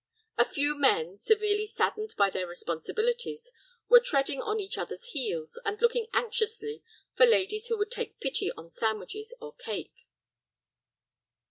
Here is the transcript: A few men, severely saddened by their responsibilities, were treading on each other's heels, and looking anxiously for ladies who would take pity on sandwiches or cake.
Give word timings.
A 0.35 0.45
few 0.45 0.73
men, 0.73 1.19
severely 1.19 1.67
saddened 1.67 2.15
by 2.17 2.31
their 2.31 2.47
responsibilities, 2.47 3.51
were 3.87 3.99
treading 3.99 4.41
on 4.41 4.59
each 4.59 4.75
other's 4.75 5.09
heels, 5.09 5.59
and 5.63 5.79
looking 5.79 6.07
anxiously 6.11 6.81
for 7.15 7.27
ladies 7.27 7.67
who 7.67 7.77
would 7.77 7.91
take 7.91 8.19
pity 8.19 8.51
on 8.53 8.67
sandwiches 8.67 9.31
or 9.39 9.53
cake. 9.53 10.07